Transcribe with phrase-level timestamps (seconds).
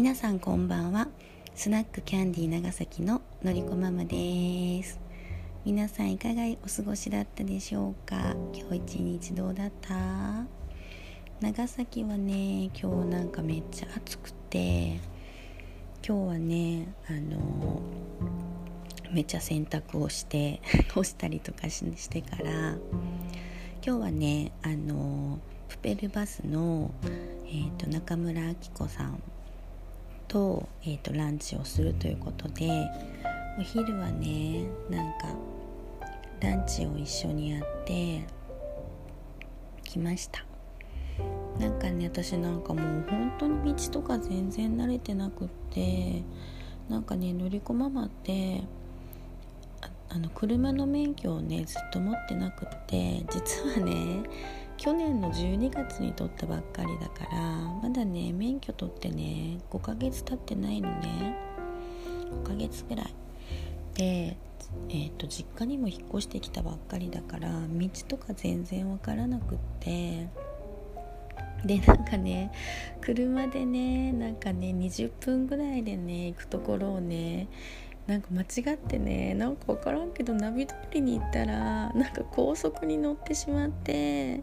[0.00, 1.08] 皆さんこんばんは。
[1.54, 4.98] スナックキャンディー長崎ののりこママです。
[5.66, 8.34] 皆さんいかがお過ごしだったでしょうか？
[8.54, 10.46] 今日一日どうだった？
[11.42, 15.00] 長崎はね今日なんかめっちゃ暑くて
[16.02, 17.82] 今日はねあの
[19.12, 20.62] めっちゃ洗濯をして
[20.94, 22.70] 干したりとかしてから
[23.86, 26.90] 今日はねあのプペルバスの、
[27.44, 29.22] えーと、中村明子さん
[30.30, 32.70] と,、えーと、ランチをするということで
[33.58, 35.34] お昼はねなんか
[36.40, 38.24] ランチを一緒にやって
[39.84, 40.44] きました。
[41.58, 46.22] なんかね私なんかもう本当に道とか全然慣れてなくって
[46.88, 48.62] なんかねのりこママって
[50.08, 54.22] あの車の免許をねずっと持ってなくって実はね
[54.80, 57.38] 去年の12月に取ったばっかりだから
[57.82, 61.36] まだね免許取ってね5ヶ月経ってないのね。
[62.42, 63.14] 5ヶ月ぐらい。
[63.94, 64.38] で
[64.88, 70.28] えーと、実家にも引っ越してきたばっかりだから道とか全然わからなくって。
[71.66, 72.50] でなんかね
[73.02, 77.48] 車でねなんかね20分ぐらいでね行くところをね
[78.06, 84.42] なんか間違ってねなんか分からんけどナビ通りに行ったらなんか高速に乗ってしまって。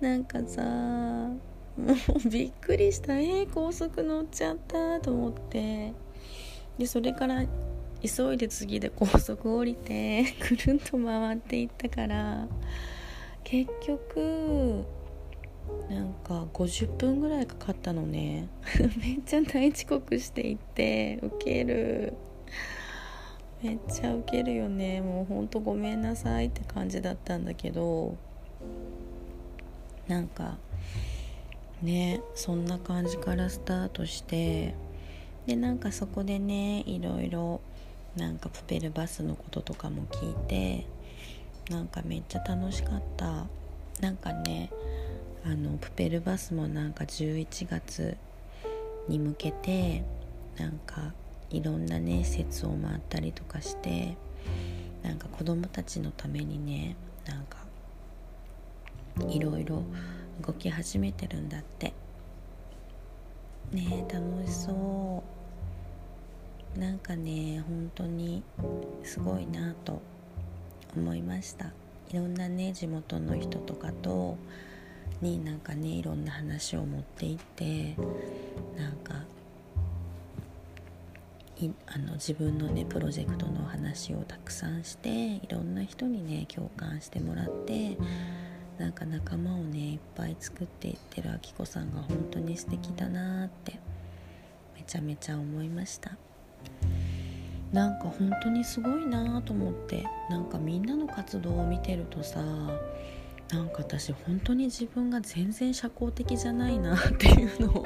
[0.00, 3.18] なんかさもうびっくりした。
[3.18, 5.92] えー、高速乗っちゃったと思って。
[6.76, 7.44] でそれから
[8.02, 12.46] 急いで次で高速降りて くるんと回っていったから
[13.42, 14.84] 結局
[15.90, 18.48] なんか50分ぐらいかかったのね。
[19.00, 22.14] めっちゃ大遅刻していってウケる。
[23.62, 25.00] めっちゃウケるよね。
[25.00, 28.16] もうほんとごめんなさいって感じだったんだけど。
[30.08, 30.56] なんか
[31.82, 34.74] ねそんな感じからスタートして
[35.46, 37.60] でなんかそこでねいろいろ
[38.16, 40.86] なんかプペルバスのこととかも聞いて
[41.70, 43.46] なんかめっちゃ楽しかった。
[44.00, 44.70] なんかね
[45.44, 48.16] あのプペルバスもなんか11月
[49.08, 50.04] に向けて
[50.56, 51.12] なんか
[51.50, 54.16] いろんなね施設を回ったりとかして
[55.02, 56.96] なんか子供たちのためにね
[57.26, 57.58] なんか
[59.28, 59.82] いろいろ
[60.46, 61.92] 動き始めてるんだって。
[63.72, 65.22] ね楽しそ
[66.76, 66.78] う。
[66.78, 68.42] なんかね本当に
[69.02, 70.00] すごいなと
[70.96, 71.72] 思いました。
[72.10, 74.36] いろんなね地元の人とかと
[75.20, 77.96] になんかねいろんな話を持っていって
[78.76, 79.24] なんか
[81.60, 87.96] いあの自分のねプロジェクトの話をたくさんしていろんな人にね共感してもらって
[88.78, 93.78] なんか仲間をねいっぱい作っていってるあきこさんが本当に素敵だなって
[94.76, 96.16] めちゃめちゃ思いました。
[97.72, 102.40] なんか本当にすごいなと思ってなんかみんなの活動を見てるとさ
[103.50, 107.84] なんか私本当に自分が全然社交的じゃないなっていうのを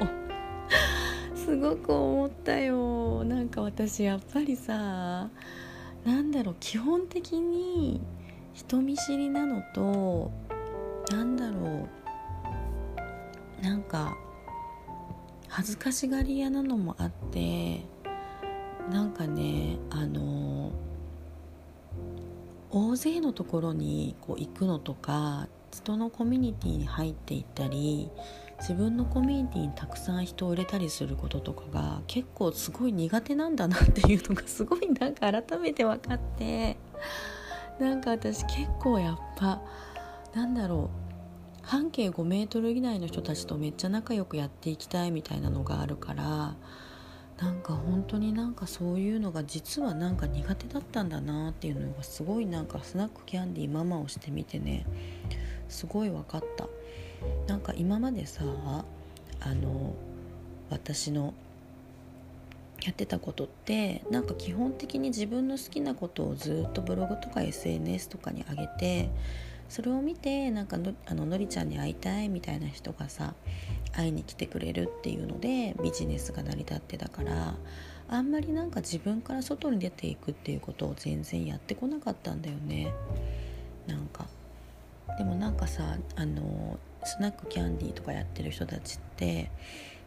[1.35, 3.23] すごく思ったよ。
[3.25, 5.29] なんか私やっぱりさ
[6.05, 7.99] なんだろう基本的に
[8.53, 10.31] 人見知りなのと
[11.11, 13.63] なんだろう。
[13.63, 14.17] なんか
[15.47, 17.85] 恥ずかしがり屋なのもあって
[18.91, 20.71] なんかねあの
[22.69, 28.09] 大勢のところにこう行くのとか人のコミュニティに入っていったり
[28.59, 36.77] 自分のコミュニティにたくさん人を入れたりすることとかが結構すごい苦手なんだなっていうのがすごいなんか改めて分かって
[37.79, 39.61] なんか私結構やっぱ
[40.33, 41.03] なんだろう。
[41.63, 46.55] 半径5メートル以内の人たちとめっちゃ仲良くやっていきたいみたいなのがあるから
[47.39, 54.85] なんか本当になんかそういうのが実はなんか苦手だったんだなっていうのがすごいなんかスナックキャンディーママをしてみてね
[55.69, 56.67] すごい分かった。
[57.47, 58.43] なんか今までさ
[59.39, 59.93] あの
[60.69, 61.33] 私の
[62.83, 69.09] やってたことってなんか基本的に自分の好きなことをずっとブログとか SNS とかに上げて
[69.73, 73.33] それを見てなんかのあののりちゃんに会いたいみたいな人がさ
[73.91, 77.55] 会いに来てくれるっていうのでビジネスが成り立ってたから
[78.07, 82.93] あんまりなんか自分から外に出ていくっていうことを全然やってこなかったんだよね。
[83.87, 84.27] なんか。
[85.17, 89.49] でもなんかさあのスナックキャンディーとかやってる人たちって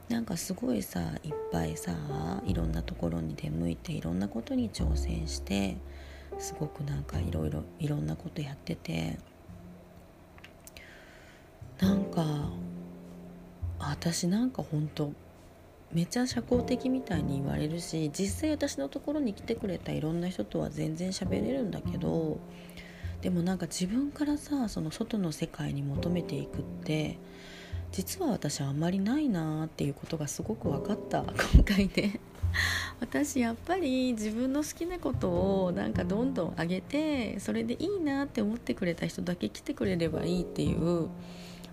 [0.08, 1.92] なんかすごいさいっぱいさ
[2.46, 5.76] いろんなところに出向いていろんなことに挑戦して
[6.38, 9.18] すごくなんかいろいろいろんなことやってて
[11.81, 12.25] なんか
[13.78, 15.12] 私なんかほんと
[15.93, 22.38] めちゃ社交的みたいに言われるし実際私のところに来てくれたいろんな人とは全然喋れるんだけど
[23.23, 27.19] でもなんか自分からさその外の世界に求めていくって
[27.93, 31.25] 実は私あんまりないなっていうことがすごく分かった
[31.55, 32.20] 今回ね。
[33.00, 41.08] 私やっぱり自分の好きなことをなんかどんどん上げてそれでいいなって思ってくれた人だけ来てくれればいいっていう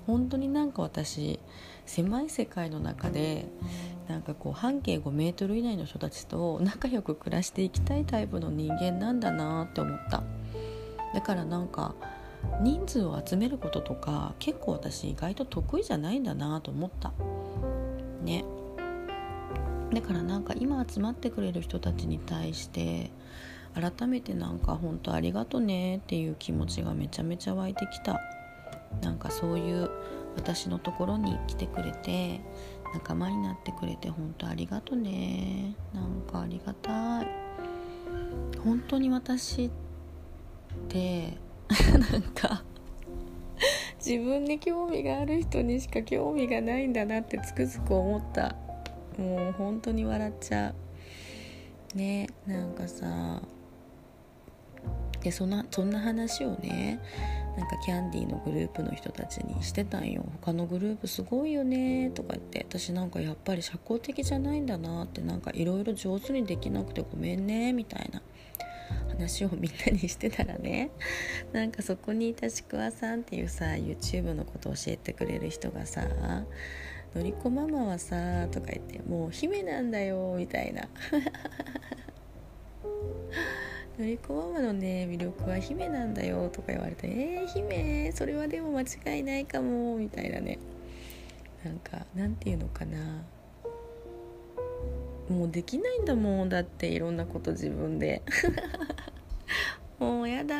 [0.06, 1.40] 本当になんか私
[1.86, 3.46] 狭い世界の中で
[4.08, 10.24] なんかこう半径5メートル以内の人たちと仲良く暮らしていきたいタイプの人間なんだなって思った。
[11.14, 11.96] だからなんか
[12.62, 17.14] 人数を集めることとか結構私意外と得意じゃないんだなと思った。
[18.24, 18.44] ね。
[19.94, 23.12] だからなんか今集まってくれる人たちに対して
[23.76, 28.20] 改めてなんか本当ありがとねっていう気持ちがめちゃめちゃ湧いてきた。
[29.02, 29.90] なんかそういう
[30.36, 32.42] 私のところに来てくれて
[32.94, 35.76] 仲間になってくれて本当ありがとね。
[35.94, 37.28] なんかありがたい。
[38.64, 39.70] 本当に私っ
[40.88, 41.38] て
[42.12, 42.64] なんか
[43.98, 48.56] 自分に興味がある人にしか興味がないんだなってつくづく思った。
[49.18, 50.76] もう本当に笑っちゃう。
[51.98, 53.42] ねなんかさ
[55.22, 57.00] でそんなそんな話をね
[57.58, 60.26] なんかキャンディーのグループの人たちにしてたんよ。
[60.42, 62.66] 他のグループすごいよねとか言って。
[62.68, 65.22] 私なんかやっぱり社交的じゃないんだなって。
[65.22, 68.22] なんかいろいろ上手にできなくてごめんねみたいな。
[69.10, 70.90] 話をみんなにしてたらね。
[71.52, 76.08] なんかそこにいたちくわさんっていうさ YouTube のことを教えてくれる人がさ
[77.16, 80.88] 「のりこママはさ」とか言って「もう姫なんだよ」みたいな。
[84.00, 90.58] のりこママのね魅力は姫なんだよとか言われてえー、姫それはでも間違いないかもみたいなね。
[91.64, 93.24] なんかなんていうのかな。
[95.30, 98.24] もうできないんだもんだっていろんなこと自分で。
[100.00, 100.56] もうやだ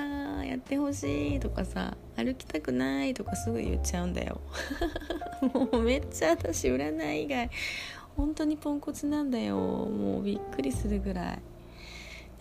[0.46, 4.40] やってほしいとかさ歩きたくないとかすぐ言っちゃうんだよ。
[5.54, 7.50] もうめっちゃ私占い以外
[8.16, 9.58] 本当にポンコツなんだよ。
[9.58, 11.40] もうびっくりするぐらい。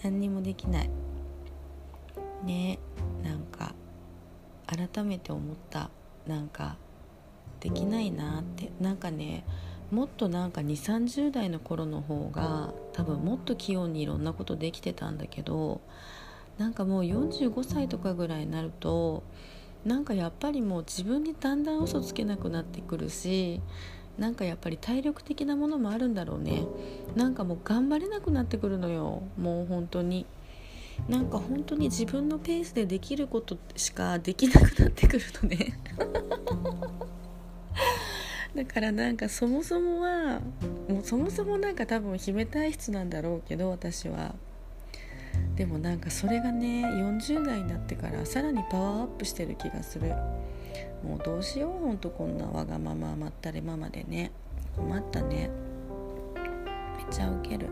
[0.02, 0.90] 何にもできない。
[2.44, 2.78] ね
[3.22, 3.74] なんか
[4.66, 5.90] 改めて思った。
[6.26, 6.76] なんか
[7.60, 8.70] できないなって。
[8.80, 9.44] なんかね
[9.92, 15.82] もっとなんか2 3 0代の頃の方が多分もっと器用にいろんなことできてたんだけど
[16.56, 19.22] なんかもう45歳とかぐらいになると
[19.84, 23.60] なんかやっぱりもう自分にだんだん嘘つけなくなってくるし
[24.18, 26.64] なんかやっぱり体力的なものもあるんだろうね。
[27.16, 29.22] なんかもう頑張れなくなってくるのよ。
[29.38, 30.26] もう本当に。
[31.08, 35.78] なんか本当に自分のペースでできることしかできなくなってくるのね。
[38.54, 40.40] だからなんかそもそもは
[40.88, 44.34] もうそもそもなんか多分姫体質なんだろうけど私は。
[45.56, 50.12] でもなんかそれがね40代になってからさらにパワーアップしてる気がする。
[51.02, 54.30] もうどうしようほんとこんなわがまままったれママでね。
[54.76, 55.50] 困ったね。
[56.96, 57.68] めっちゃウケる。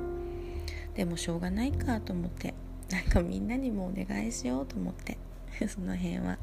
[0.94, 2.54] でもしょうがないかと思って。
[2.90, 5.16] なんかみんなにもお願いしようと思って。
[5.68, 6.38] その辺は。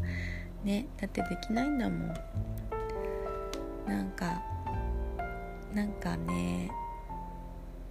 [0.63, 0.88] ね。
[1.00, 2.13] だってできないんだもん。
[3.86, 4.41] なんか
[5.74, 6.70] なんかね。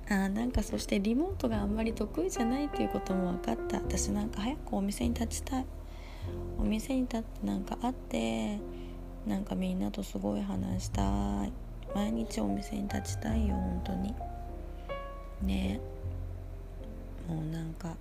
[0.09, 3.79] あなんかそしてリモートがあんまり得意じゃないっていうことも分かった。
[3.79, 5.67] 私なんか早くお店に立ちたい。
[6.59, 8.59] お店に立ってなんか会って
[9.27, 11.03] なんかみんなとすごい話した
[11.45, 11.53] い。
[11.95, 14.15] 毎日お店に立ちたいよ本当に。
[15.43, 15.81] ね。
[17.29, 17.97] もうなんか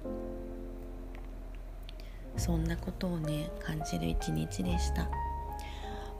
[2.38, 5.10] そんなことをね感じる一日でした。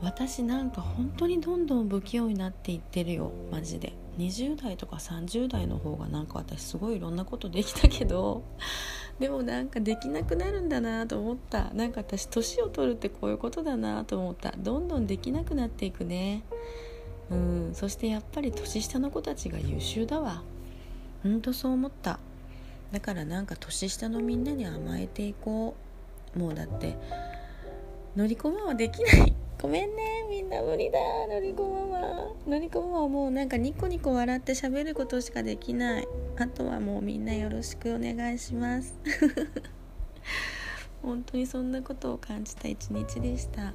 [0.06, 3.32] 私なんか本当にどんどん不器用になっていってるよ。
[3.52, 3.94] マジで。
[4.20, 8.44] 20代とか30代の方がなんか私すごいいろんなことできたけど。
[9.20, 11.72] でもなんかできなくなるんだなと思った。
[11.74, 14.54] なんか私年を取るってこういうことだなと思った。
[14.60, 16.44] どんどんできなくなっていくね。
[17.32, 17.72] うん。
[17.74, 20.44] そしてやっぱり年下の子たちが優秀だわ。
[21.24, 22.20] ほんとそう思った。
[22.92, 25.74] だからなんか年下のみんなに甘えていこ
[26.36, 26.38] う。
[26.38, 26.96] もうだって
[28.16, 29.45] 乗り込まはできない。
[29.62, 32.06] ごめんねみんな無理だのりこママ
[32.46, 36.08] のりこママはもうなんかニコニコ笑って喋ることしかできない。
[36.38, 38.96] あとはもうみんなよろしくお願いします。
[41.02, 43.74] 本当にそんなことを感じた一日でした。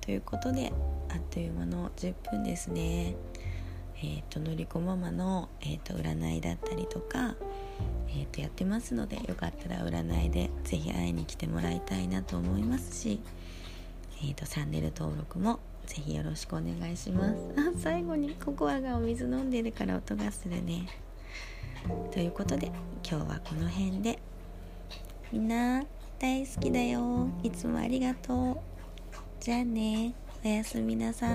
[0.00, 0.72] ということで
[1.08, 3.16] あっという間の10分ですね。
[4.02, 7.36] えっ、ー、とのりこママの、えーと、占いだったりとか、
[8.08, 13.20] えーとやってますのでよかったら占いで是非会いに来てもらいたいなと思いますし
[14.22, 17.36] えーと、チャンネル登録もぜひよろしくお願いします。
[17.56, 20.86] あ最後にココアがお水飲んでるから音がするね。
[22.12, 22.66] ということで
[23.02, 24.18] 今日はこの辺で。
[25.32, 25.82] みんな
[26.18, 27.28] 大好きだよ。
[27.42, 28.56] いつもありがとう。
[29.40, 30.14] じゃあね。
[30.44, 31.26] おやすみなさ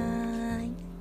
[0.62, 0.95] い。